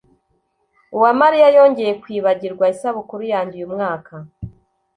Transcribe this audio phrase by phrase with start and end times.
[0.95, 4.13] Uwamariya yongeye kwibagirwa isabukuru yanjye uyu mwaka.